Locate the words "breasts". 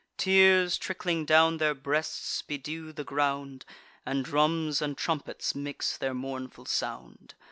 1.75-2.41